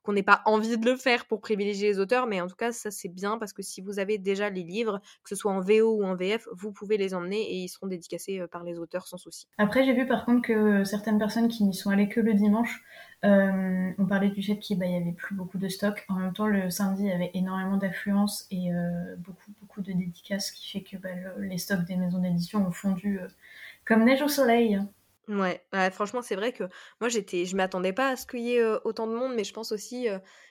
qu'on 0.03 0.13
n'ait 0.13 0.23
pas 0.23 0.43
envie 0.47 0.79
de 0.79 0.85
le 0.85 0.97
faire 0.97 1.27
pour 1.27 1.41
privilégier 1.41 1.89
les 1.89 1.99
auteurs, 1.99 2.27
mais 2.27 2.41
en 2.41 2.49
tout 2.49 2.57
cas, 2.57 2.73
ça 2.73 2.91
c'est 2.91 3.09
bien 3.09 3.39
parce 3.39 3.53
que 3.53 3.63
si 3.63 3.81
vous 3.81 3.99
avez 3.99 4.19
déjà 4.19 4.51
les 4.51 4.65
livres, 4.65 5.01
que 5.23 5.29
ce 5.29 5.37
soit 5.37 5.53
en 5.53 5.61
VO 5.61 5.99
ou 5.99 6.05
en 6.05 6.17
VF, 6.17 6.49
vous 6.53 6.73
pouvez 6.73 6.97
les 6.97 7.15
emmener 7.15 7.41
et 7.41 7.57
ils 7.59 7.69
seront 7.69 7.87
dédicacés 7.87 8.41
euh, 8.41 8.49
par 8.49 8.65
les 8.65 8.79
auteurs 8.79 9.07
sans 9.07 9.17
souci. 9.17 9.47
Après, 9.59 9.85
j'ai 9.85 9.93
vu 9.93 10.07
par 10.07 10.25
contre 10.25 10.43
que 10.43 10.85
certaines 10.85 11.19
personnes 11.19 11.49
qui 11.49 11.65
n'y 11.65 11.75
sont 11.75 11.91
allées 11.91 12.09
que 12.09 12.21
le 12.21 12.35
dimanche 12.35 12.83
euh, 13.25 13.93
ont 13.97 14.07
parlé 14.07 14.31
du 14.31 14.43
fait 14.43 14.59
qu'il 14.59 14.79
bah, 14.79 14.87
y 14.87 14.97
avait 14.97 15.13
plus 15.13 15.37
beaucoup 15.37 15.59
de 15.59 15.69
stock. 15.69 16.05
En 16.09 16.15
même 16.15 16.33
temps, 16.33 16.49
le 16.49 16.69
samedi, 16.71 17.05
il 17.05 17.09
y 17.09 17.13
avait 17.13 17.31
énormément 17.35 17.77
d'affluence 17.77 18.47
et 18.51 18.73
euh, 18.75 19.15
beaucoup, 19.19 19.53
beaucoup 19.61 19.83
de 19.83 19.93
dédicaces, 19.93 20.49
ce 20.49 20.53
qui 20.53 20.71
fait 20.71 20.83
que 20.83 21.01
bah, 21.01 21.11
les 21.39 21.59
stocks 21.59 21.85
des 21.85 21.97
maisons 21.97 22.19
d'édition 22.19 22.67
ont 22.67 22.73
fondu 22.73 23.21
comme 23.85 24.05
neige 24.05 24.23
au 24.23 24.29
soleil. 24.29 24.81
Ouais, 25.29 25.63
franchement, 25.93 26.21
c'est 26.21 26.35
vrai 26.35 26.53
que 26.53 26.65
moi, 27.01 27.09
j'étais, 27.09 27.45
je 27.47 27.55
m'attendais 27.57 27.93
pas 27.93 28.09
à 28.11 28.17
ce 28.17 28.27
qu'il 28.27 28.41
y 28.41 28.57
ait 28.57 28.65
autant 28.85 29.07
de 29.07 29.15
monde, 29.15 29.35
mais 29.37 29.45
je 29.45 29.53
pense 29.53 29.71
aussi 29.71 30.09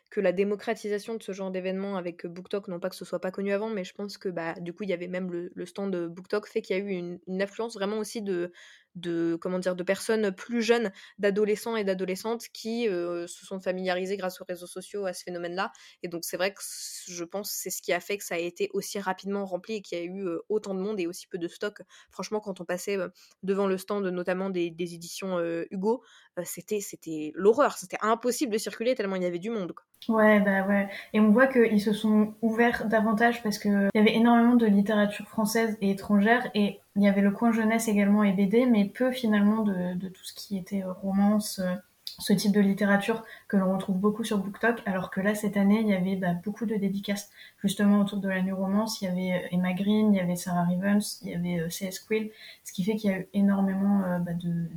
que 0.09 0.21
la 0.21 0.31
démocratisation 0.31 1.15
de 1.15 1.23
ce 1.23 1.33
genre 1.33 1.51
d'événement 1.51 1.97
avec 1.97 2.25
BookTok, 2.25 2.67
non 2.69 2.79
pas 2.79 2.89
que 2.89 2.95
ce 2.95 3.03
soit 3.05 3.19
pas 3.19 3.31
connu 3.31 3.51
avant, 3.51 3.69
mais 3.69 3.83
je 3.83 3.93
pense 3.93 4.17
que 4.17 4.29
bah, 4.29 4.53
du 4.59 4.73
coup, 4.73 4.83
il 4.83 4.89
y 4.89 4.93
avait 4.93 5.07
même 5.07 5.29
le, 5.31 5.65
stand 5.65 5.91
de 5.91 6.07
BookTok, 6.07 6.47
fait 6.47 6.61
qu'il 6.61 6.77
y 6.77 6.79
a 6.79 6.83
eu 6.83 6.89
une, 6.89 7.19
une 7.27 7.41
affluence 7.41 7.73
vraiment 7.73 7.97
aussi 7.97 8.21
de, 8.21 8.51
de 8.95 9.37
comment 9.39 9.59
dire 9.59 9.75
de 9.75 9.83
personnes 9.83 10.31
plus 10.31 10.61
jeunes, 10.61 10.91
d'adolescents 11.17 11.75
et 11.75 11.83
d'adolescentes 11.83 12.47
qui 12.53 12.85
se 12.85 13.45
sont 13.45 13.59
familiarisés 13.59 14.17
grâce 14.17 14.41
aux 14.41 14.45
réseaux 14.45 14.67
sociaux 14.67 15.05
à 15.05 15.13
ce 15.13 15.23
phénomène-là. 15.23 15.71
Et 16.03 16.07
donc 16.07 16.23
c'est 16.25 16.37
vrai 16.37 16.53
que 16.53 16.61
je 17.07 17.23
pense 17.23 17.51
c'est 17.51 17.69
ce 17.69 17.81
qui 17.81 17.93
a 17.93 17.99
fait 17.99 18.17
que 18.17 18.23
ça 18.23 18.35
a 18.35 18.39
été 18.39 18.69
aussi 18.73 18.99
rapidement 18.99 19.45
rempli 19.45 19.75
et 19.75 19.81
qu'il 19.81 19.97
y 19.97 20.01
a 20.01 20.05
eu 20.05 20.27
autant 20.49 20.73
de 20.73 20.81
monde 20.81 20.99
et 20.99 21.07
aussi 21.07 21.27
peu 21.27 21.37
de 21.37 21.47
stock. 21.47 21.81
Franchement, 22.09 22.39
quand 22.39 22.61
on 22.61 22.65
passait 22.65 22.97
devant 23.43 23.67
le 23.67 23.77
stand 23.77 24.05
notamment 24.05 24.49
des, 24.49 24.73
éditions 24.77 25.39
Hugo, 25.71 26.03
c'était 26.43 26.79
c'était 26.79 27.31
l'horreur, 27.35 27.77
c'était 27.77 27.97
impossible 28.01 28.53
de 28.53 28.57
circuler 28.57 28.95
tellement 28.95 29.15
il 29.15 29.23
y 29.23 29.25
avait 29.25 29.39
du 29.39 29.49
monde. 29.49 29.73
Ouais, 30.07 30.39
bah 30.39 30.65
ouais. 30.65 30.89
Et 31.13 31.19
on 31.19 31.29
voit 31.31 31.47
qu'ils 31.47 31.81
se 31.81 31.93
sont 31.93 32.33
ouverts 32.41 32.87
davantage 32.87 33.43
parce 33.43 33.59
qu'il 33.59 33.89
y 33.93 33.99
avait 33.99 34.15
énormément 34.15 34.55
de 34.55 34.65
littérature 34.65 35.27
française 35.27 35.77
et 35.81 35.91
étrangère 35.91 36.49
et 36.55 36.79
il 36.95 37.03
y 37.03 37.07
avait 37.07 37.21
le 37.21 37.31
coin 37.31 37.51
jeunesse 37.51 37.87
également 37.87 38.23
et 38.23 38.33
BD, 38.33 38.65
mais 38.65 38.85
peu 38.85 39.11
finalement 39.11 39.63
de, 39.63 40.07
tout 40.09 40.23
ce 40.23 40.33
qui 40.33 40.57
était 40.57 40.83
euh, 40.83 40.91
romance, 40.91 41.59
euh, 41.59 41.75
ce 42.19 42.33
type 42.33 42.51
de 42.51 42.59
littérature 42.59 43.23
que 43.47 43.57
l'on 43.57 43.73
retrouve 43.73 43.97
beaucoup 43.97 44.23
sur 44.23 44.39
BookTok, 44.39 44.81
alors 44.85 45.09
que 45.09 45.21
là, 45.21 45.33
cette 45.35 45.55
année, 45.55 45.79
il 45.81 45.87
y 45.87 45.93
avait 45.93 46.15
bah, 46.15 46.33
beaucoup 46.33 46.65
de 46.65 46.75
dédicaces 46.75 47.29
justement 47.63 48.01
autour 48.01 48.19
de 48.19 48.27
la 48.27 48.41
romance. 48.53 49.01
Il 49.01 49.05
y 49.05 49.07
avait 49.07 49.45
euh, 49.45 49.47
Emma 49.51 49.73
Green, 49.73 50.13
il 50.13 50.17
y 50.17 50.19
avait 50.19 50.35
Sarah 50.35 50.63
Rivens, 50.63 51.19
il 51.21 51.29
y 51.29 51.35
avait 51.35 51.69
C.S. 51.69 51.99
Quill, 51.99 52.31
ce 52.63 52.73
qui 52.73 52.83
fait 52.83 52.95
qu'il 52.95 53.11
y 53.11 53.13
a 53.13 53.19
eu 53.19 53.27
énormément 53.33 54.19
bah, 54.19 54.33
de, 54.33 54.67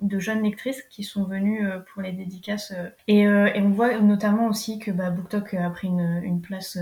de 0.00 0.18
jeunes 0.18 0.42
lectrices 0.42 0.82
qui 0.90 1.02
sont 1.04 1.24
venues 1.24 1.66
euh, 1.66 1.78
pour 1.92 2.02
les 2.02 2.12
dédicaces. 2.12 2.72
Euh. 2.76 2.88
Et, 3.08 3.26
euh, 3.26 3.50
et 3.54 3.60
on 3.60 3.70
voit 3.70 3.98
notamment 3.98 4.48
aussi 4.48 4.78
que 4.78 4.90
bah, 4.90 5.10
BookTok 5.10 5.54
a 5.54 5.70
pris 5.70 5.88
une, 5.88 6.20
une 6.22 6.40
place 6.40 6.78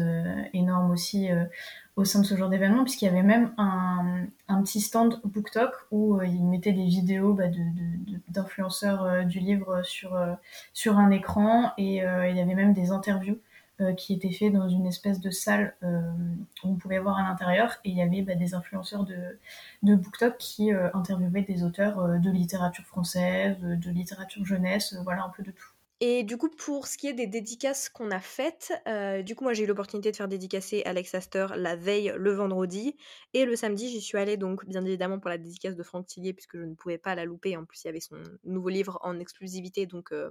énorme 0.53 0.91
aussi 0.91 1.29
au 1.97 2.05
sein 2.05 2.21
de 2.21 2.27
ce 2.27 2.37
genre 2.37 2.49
d'événement, 2.49 2.85
puisqu'il 2.85 3.07
y 3.07 3.09
avait 3.09 3.23
même 3.23 3.53
un, 3.59 4.29
petit 4.63 4.81
stand 4.81 5.21
BookTok 5.25 5.73
où 5.91 6.21
ils 6.23 6.45
mettaient 6.45 6.73
des 6.73 6.85
vidéos 6.85 7.33
bah, 7.33 7.45
d'influenceurs 8.29 9.25
du 9.25 9.41
livre 9.41 9.83
sur, 9.85 10.19
sur 10.73 10.99
un 10.99 11.11
écran 11.11 11.73
et 11.77 11.97
il 11.97 12.37
y 12.37 12.41
avait 12.41 12.55
même 12.55 12.73
des 12.73 12.91
interviews 12.91 13.39
qui 13.97 14.15
était 14.15 14.33
fait 14.33 14.51
dans 14.51 14.69
une 14.69 14.87
espèce 14.87 15.21
de 15.21 15.31
salle 15.31 15.75
où 15.83 16.69
on 16.69 16.75
pouvait 16.75 16.99
voir 16.99 17.19
à 17.19 17.23
l'intérieur. 17.23 17.77
Et 17.85 17.91
il 17.91 17.97
y 17.97 18.03
avait 18.03 18.23
bah, 18.23 18.35
des 18.35 18.55
influenceurs 18.55 19.05
de, 19.05 19.39
de 19.83 19.95
BookTok 19.95 20.37
qui 20.39 20.73
interviewaient 20.73 21.43
des 21.43 21.63
auteurs 21.63 22.19
de 22.19 22.31
littérature 22.31 22.85
française, 22.85 23.57
de 23.61 23.91
littérature 23.91 24.45
jeunesse, 24.45 24.97
voilà 25.05 25.25
un 25.25 25.31
peu 25.31 25.43
de 25.43 25.51
tout. 25.53 25.69
Et 26.01 26.23
du 26.23 26.37
coup, 26.37 26.49
pour 26.49 26.87
ce 26.87 26.97
qui 26.97 27.09
est 27.09 27.13
des 27.13 27.27
dédicaces 27.27 27.89
qu'on 27.89 28.13
a 28.13 28.21
faites, 28.21 28.73
euh, 28.87 29.23
du 29.23 29.35
coup, 29.35 29.43
moi 29.43 29.53
j'ai 29.53 29.65
eu 29.65 29.67
l'opportunité 29.67 30.13
de 30.13 30.17
faire 30.17 30.29
dédicacer 30.29 30.85
Alex 30.85 31.13
Astor 31.13 31.57
la 31.57 31.75
veille 31.75 32.15
le 32.17 32.33
vendredi. 32.33 32.97
Et 33.35 33.45
le 33.45 33.57
samedi, 33.57 33.89
j'y 33.89 34.01
suis 34.01 34.17
allée 34.17 34.37
donc, 34.37 34.65
bien 34.65 34.85
évidemment, 34.85 35.19
pour 35.19 35.29
la 35.29 35.39
dédicace 35.39 35.75
de 35.75 35.83
Franck 35.83 36.07
Tillier, 36.07 36.35
puisque 36.35 36.57
je 36.57 36.63
ne 36.63 36.75
pouvais 36.75 36.99
pas 36.99 37.17
la 37.17 37.25
louper. 37.25 37.57
En 37.57 37.65
plus, 37.65 37.83
il 37.83 37.87
y 37.87 37.91
avait 37.91 37.99
son 37.99 38.15
nouveau 38.45 38.69
livre 38.69 39.01
en 39.03 39.19
exclusivité. 39.19 39.87
Donc 39.87 40.13
euh, 40.13 40.31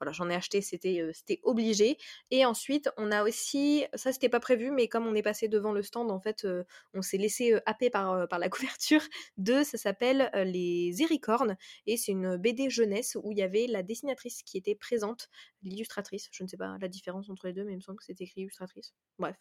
voilà, 0.00 0.12
j'en 0.12 0.28
ai 0.28 0.34
acheté, 0.34 0.60
c'était 0.60 1.00
euh, 1.00 1.12
c'était 1.14 1.40
obligé. 1.44 1.96
Et 2.30 2.44
ensuite, 2.44 2.90
on 2.98 3.10
a 3.10 3.24
aussi, 3.24 3.86
ça 3.94 4.12
c'était 4.12 4.28
pas 4.28 4.40
prévu, 4.40 4.70
mais 4.70 4.86
comme 4.86 5.06
on 5.06 5.14
est 5.14 5.22
passé 5.22 5.48
devant 5.48 5.72
le 5.72 5.82
stand, 5.82 6.10
en 6.10 6.20
fait, 6.20 6.46
on 6.92 7.00
s'est 7.00 7.16
laissé 7.16 7.58
happer 7.64 7.88
par, 7.88 8.28
par 8.28 8.38
la 8.38 8.48
couverture 8.50 9.00
de, 9.38 9.62
ça 9.62 9.78
s'appelle 9.78 10.30
Les 10.34 10.92
Éricornes. 11.00 11.56
Et 11.86 11.96
c'est 11.96 12.12
une 12.12 12.36
BD 12.36 12.68
jeunesse 12.68 13.16
où 13.22 13.32
il 13.32 13.38
y 13.38 13.42
avait 13.42 13.66
la 13.66 13.82
dessinatrice 13.82 14.42
qui 14.42 14.58
était 14.58 14.74
présente 14.74 15.05
présente 15.06 15.28
l'illustratrice. 15.68 16.28
Je 16.32 16.42
ne 16.42 16.48
sais 16.48 16.56
pas 16.56 16.76
la 16.80 16.88
différence 16.88 17.28
entre 17.30 17.46
les 17.46 17.52
deux, 17.52 17.64
mais 17.64 17.72
il 17.72 17.76
me 17.76 17.80
semble 17.80 17.98
que 17.98 18.04
c'est 18.04 18.20
écrit 18.20 18.42
illustratrice. 18.42 18.94
Bref. 19.18 19.36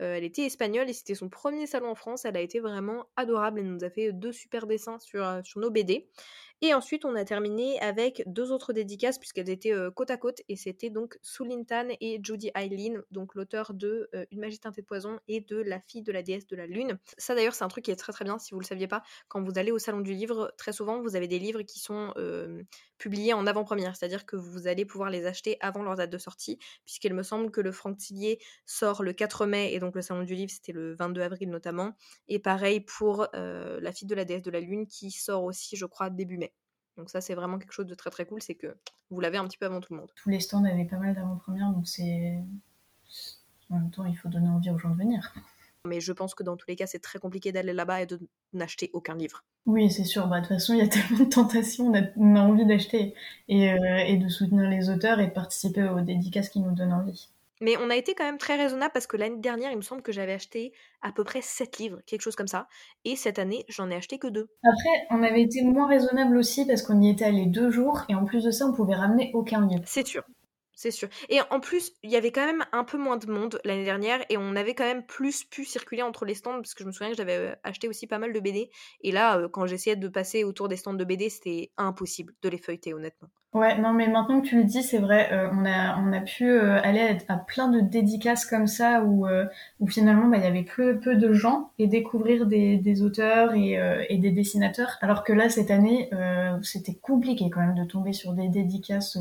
Euh, 0.00 0.16
elle 0.16 0.24
était 0.24 0.42
espagnole 0.42 0.90
et 0.90 0.92
c'était 0.92 1.14
son 1.14 1.28
premier 1.28 1.66
salon 1.66 1.90
en 1.90 1.94
France. 1.94 2.24
Elle 2.24 2.36
a 2.36 2.40
été 2.40 2.60
vraiment 2.60 3.06
adorable. 3.16 3.60
Elle 3.60 3.72
nous 3.72 3.84
a 3.84 3.90
fait 3.90 4.12
deux 4.12 4.32
super 4.32 4.66
dessins 4.66 4.98
sur, 4.98 5.24
euh, 5.24 5.40
sur 5.44 5.60
nos 5.60 5.70
BD. 5.70 6.08
Et 6.62 6.72
ensuite, 6.72 7.04
on 7.04 7.14
a 7.14 7.24
terminé 7.24 7.78
avec 7.80 8.22
deux 8.26 8.50
autres 8.50 8.72
dédicaces 8.72 9.18
puisqu'elles 9.18 9.50
étaient 9.50 9.72
euh, 9.72 9.90
côte 9.90 10.10
à 10.10 10.16
côte 10.16 10.40
et 10.48 10.56
c'était 10.56 10.90
donc 10.90 11.18
Sulintan 11.22 11.88
et 12.00 12.20
Judy 12.22 12.50
Eileen, 12.54 13.02
donc 13.10 13.34
l'auteur 13.34 13.74
de 13.74 14.08
Une 14.30 14.40
magie 14.40 14.58
teintée 14.58 14.80
de 14.80 14.86
poison 14.86 15.18
et 15.28 15.40
de 15.40 15.56
La 15.56 15.80
fille 15.80 16.02
de 16.02 16.12
la 16.12 16.22
déesse 16.22 16.46
de 16.46 16.56
la 16.56 16.66
lune. 16.66 16.98
Ça 17.18 17.34
d'ailleurs, 17.34 17.54
c'est 17.54 17.64
un 17.64 17.68
truc 17.68 17.84
qui 17.84 17.90
est 17.90 17.96
très 17.96 18.12
très 18.12 18.24
bien 18.24 18.38
si 18.38 18.54
vous 18.54 18.60
le 18.60 18.64
saviez 18.64 18.88
pas. 18.88 19.02
Quand 19.28 19.42
vous 19.42 19.58
allez 19.58 19.72
au 19.72 19.78
salon 19.78 20.00
du 20.00 20.14
livre, 20.14 20.52
très 20.56 20.72
souvent 20.72 21.00
vous 21.02 21.16
avez 21.16 21.28
des 21.28 21.38
livres 21.38 21.62
qui 21.62 21.78
sont 21.80 22.14
publiés 22.98 23.32
en 23.34 23.46
avant-première, 23.46 23.96
c'est-à-dire 23.96 24.24
que 24.24 24.36
vous 24.36 24.66
allez 24.66 24.84
pouvoir 24.84 25.10
les 25.10 25.26
acheter 25.26 25.53
avant 25.60 25.82
leur 25.82 25.94
date 25.96 26.10
de 26.10 26.18
sortie, 26.18 26.58
puisqu'il 26.84 27.14
me 27.14 27.22
semble 27.22 27.50
que 27.50 27.60
le 27.60 27.72
Franck 27.72 27.98
Tillier 27.98 28.38
sort 28.66 29.02
le 29.02 29.12
4 29.12 29.46
mai 29.46 29.72
et 29.72 29.78
donc 29.78 29.94
le 29.94 30.02
salon 30.02 30.22
du 30.22 30.34
livre 30.34 30.50
c'était 30.50 30.72
le 30.72 30.94
22 30.94 31.20
avril 31.20 31.50
notamment. 31.50 31.94
Et 32.28 32.38
pareil 32.38 32.80
pour 32.80 33.26
La 33.32 33.92
fille 33.92 34.08
de 34.08 34.14
la 34.14 34.24
déesse 34.24 34.42
de 34.42 34.50
la 34.50 34.60
lune 34.60 34.86
qui 34.86 35.10
sort 35.10 35.44
aussi, 35.44 35.76
je 35.76 35.86
crois, 35.86 36.10
début 36.10 36.38
mai. 36.38 36.52
Donc 36.96 37.10
ça, 37.10 37.20
c'est 37.20 37.34
vraiment 37.34 37.58
quelque 37.58 37.72
chose 37.72 37.86
de 37.86 37.94
très 37.94 38.10
très 38.10 38.24
cool, 38.24 38.40
c'est 38.40 38.54
que 38.54 38.76
vous 39.10 39.20
l'avez 39.20 39.36
un 39.36 39.46
petit 39.46 39.58
peu 39.58 39.66
avant 39.66 39.80
tout 39.80 39.92
le 39.94 40.00
monde. 40.00 40.12
Tous 40.14 40.30
les 40.30 40.40
stands 40.40 40.64
avaient 40.64 40.84
pas 40.84 40.96
mal 40.96 41.14
d'avant-première, 41.14 41.70
donc 41.72 41.88
c'est... 41.88 42.38
En 43.70 43.78
même 43.78 43.90
temps, 43.90 44.04
il 44.04 44.14
faut 44.14 44.28
donner 44.28 44.48
envie 44.48 44.70
aux 44.70 44.78
gens 44.78 44.90
de 44.90 44.98
venir. 44.98 45.34
Mais 45.86 46.00
je 46.00 46.12
pense 46.12 46.34
que 46.34 46.42
dans 46.42 46.56
tous 46.56 46.66
les 46.68 46.76
cas, 46.76 46.86
c'est 46.86 47.00
très 47.00 47.18
compliqué 47.18 47.52
d'aller 47.52 47.72
là-bas 47.72 48.02
et 48.02 48.06
de 48.06 48.18
n'acheter 48.52 48.90
aucun 48.92 49.14
livre. 49.14 49.44
Oui, 49.66 49.90
c'est 49.90 50.04
sûr. 50.04 50.26
Bah, 50.26 50.40
de 50.40 50.46
toute 50.46 50.56
façon, 50.56 50.74
il 50.74 50.80
y 50.80 50.82
a 50.82 50.88
tellement 50.88 51.24
de 51.24 51.30
tentations, 51.30 51.92
on 52.16 52.36
a, 52.36 52.40
envie 52.40 52.66
d'acheter 52.66 53.14
et, 53.48 53.72
euh, 53.72 53.98
et, 54.06 54.16
de 54.16 54.28
soutenir 54.28 54.68
les 54.68 54.90
auteurs 54.90 55.20
et 55.20 55.26
de 55.26 55.32
participer 55.32 55.84
aux 55.84 56.00
dédicaces 56.00 56.48
qui 56.48 56.60
nous 56.60 56.74
donnent 56.74 56.92
envie. 56.92 57.28
Mais 57.60 57.76
on 57.78 57.88
a 57.88 57.96
été 57.96 58.14
quand 58.14 58.24
même 58.24 58.38
très 58.38 58.56
raisonnable 58.56 58.92
parce 58.92 59.06
que 59.06 59.16
l'année 59.16 59.38
dernière, 59.38 59.70
il 59.70 59.76
me 59.76 59.82
semble 59.82 60.02
que 60.02 60.12
j'avais 60.12 60.32
acheté 60.32 60.72
à 61.02 61.12
peu 61.12 61.24
près 61.24 61.40
7 61.40 61.78
livres, 61.78 62.00
quelque 62.06 62.20
chose 62.20 62.36
comme 62.36 62.48
ça. 62.48 62.66
Et 63.04 63.16
cette 63.16 63.38
année, 63.38 63.64
j'en 63.68 63.90
ai 63.90 63.94
acheté 63.94 64.18
que 64.18 64.26
2. 64.26 64.48
Après, 64.64 65.06
on 65.10 65.22
avait 65.22 65.42
été 65.42 65.62
moins 65.62 65.86
raisonnable 65.86 66.36
aussi 66.36 66.66
parce 66.66 66.82
qu'on 66.82 67.00
y 67.00 67.08
était 67.08 67.24
allé 67.24 67.46
deux 67.46 67.70
jours 67.70 68.02
et 68.08 68.14
en 68.14 68.24
plus 68.24 68.44
de 68.44 68.50
ça, 68.50 68.66
on 68.66 68.72
pouvait 68.72 68.94
ramener 68.94 69.30
aucun 69.34 69.66
livre. 69.66 69.82
C'est 69.86 70.06
sûr. 70.06 70.24
C'est 70.76 70.90
sûr. 70.90 71.08
Et 71.28 71.40
en 71.50 71.60
plus, 71.60 71.92
il 72.02 72.10
y 72.10 72.16
avait 72.16 72.32
quand 72.32 72.44
même 72.44 72.64
un 72.72 72.84
peu 72.84 72.98
moins 72.98 73.16
de 73.16 73.26
monde 73.30 73.60
l'année 73.64 73.84
dernière 73.84 74.24
et 74.28 74.36
on 74.36 74.56
avait 74.56 74.74
quand 74.74 74.84
même 74.84 75.06
plus 75.06 75.44
pu 75.44 75.64
circuler 75.64 76.02
entre 76.02 76.24
les 76.24 76.34
stands 76.34 76.56
parce 76.56 76.74
que 76.74 76.82
je 76.82 76.88
me 76.88 76.92
souviens 76.92 77.10
que 77.10 77.16
j'avais 77.16 77.36
euh, 77.36 77.54
acheté 77.62 77.88
aussi 77.88 78.06
pas 78.08 78.18
mal 78.18 78.32
de 78.32 78.40
BD. 78.40 78.70
Et 79.00 79.12
là, 79.12 79.38
euh, 79.38 79.48
quand 79.48 79.66
j'essayais 79.66 79.96
de 79.96 80.08
passer 80.08 80.42
autour 80.44 80.68
des 80.68 80.76
stands 80.76 80.94
de 80.94 81.04
BD, 81.04 81.30
c'était 81.30 81.72
impossible 81.76 82.34
de 82.42 82.48
les 82.48 82.58
feuilleter, 82.58 82.92
honnêtement. 82.92 83.30
Ouais, 83.54 83.78
non, 83.78 83.92
mais 83.92 84.08
maintenant 84.08 84.40
que 84.40 84.46
tu 84.46 84.56
le 84.56 84.64
dis, 84.64 84.82
c'est 84.82 84.98
vrai, 84.98 85.28
euh, 85.32 85.48
on, 85.52 85.64
a, 85.64 85.96
on 85.98 86.12
a 86.12 86.20
pu 86.20 86.50
aller 86.58 87.16
à, 87.28 87.36
plein 87.36 87.68
de 87.68 87.80
dédicaces 87.80 88.44
comme 88.44 88.66
ça 88.66 89.02
où, 89.02 89.26
où 89.80 89.86
finalement 89.86 90.26
bah, 90.28 90.38
il 90.38 90.42
y 90.42 90.46
avait 90.46 90.64
peu, 90.64 90.98
peu 90.98 91.14
de 91.14 91.32
gens 91.32 91.70
et 91.78 91.86
découvrir 91.86 92.46
des, 92.46 92.76
des 92.76 93.02
auteurs 93.02 93.54
et, 93.54 93.78
et, 94.08 94.18
des 94.18 94.32
dessinateurs. 94.32 94.98
Alors 95.00 95.22
que 95.22 95.32
là, 95.32 95.48
cette 95.48 95.70
année, 95.70 96.10
c'était 96.62 96.94
compliqué 96.94 97.48
quand 97.48 97.60
même 97.60 97.76
de 97.76 97.84
tomber 97.84 98.12
sur 98.12 98.32
des 98.32 98.48
dédicaces 98.48 99.18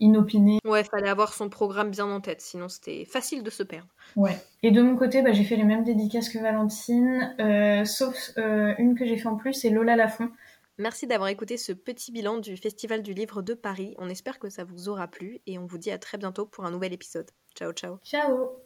inopiné. 0.00 0.58
Ouais, 0.64 0.84
fallait 0.84 1.08
avoir 1.08 1.32
son 1.34 1.48
programme 1.48 1.90
bien 1.90 2.06
en 2.06 2.20
tête, 2.20 2.40
sinon 2.40 2.68
c'était 2.68 3.04
facile 3.04 3.42
de 3.42 3.50
se 3.50 3.62
perdre. 3.62 3.88
Ouais. 4.14 4.36
Et 4.62 4.70
de 4.70 4.82
mon 4.82 4.96
côté, 4.96 5.22
bah, 5.22 5.32
j'ai 5.32 5.44
fait 5.44 5.56
les 5.56 5.64
mêmes 5.64 5.84
dédicaces 5.84 6.28
que 6.28 6.38
Valentine, 6.38 7.34
euh, 7.40 7.84
sauf 7.84 8.32
euh, 8.38 8.74
une 8.78 8.94
que 8.94 9.06
j'ai 9.06 9.16
fait 9.16 9.28
en 9.28 9.36
plus, 9.36 9.54
c'est 9.54 9.70
Lola 9.70 9.96
Lafont. 9.96 10.30
Merci 10.78 11.06
d'avoir 11.06 11.28
écouté 11.28 11.56
ce 11.56 11.72
petit 11.72 12.12
bilan 12.12 12.38
du 12.38 12.56
Festival 12.56 13.02
du 13.02 13.14
Livre 13.14 13.42
de 13.42 13.54
Paris. 13.54 13.94
On 13.98 14.08
espère 14.08 14.38
que 14.38 14.50
ça 14.50 14.64
vous 14.64 14.88
aura 14.88 15.08
plu 15.08 15.40
et 15.46 15.58
on 15.58 15.66
vous 15.66 15.78
dit 15.78 15.90
à 15.90 15.98
très 15.98 16.18
bientôt 16.18 16.46
pour 16.46 16.64
un 16.64 16.70
nouvel 16.70 16.92
épisode. 16.92 17.30
Ciao, 17.54 17.72
ciao. 17.72 17.98
Ciao 18.04 18.65